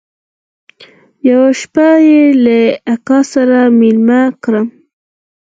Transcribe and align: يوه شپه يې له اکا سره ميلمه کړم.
يوه 1.27 1.49
شپه 1.59 1.87
يې 2.07 2.21
له 2.43 2.59
اکا 2.93 3.19
سره 3.33 3.59
ميلمه 3.79 4.21
کړم. 4.43 4.67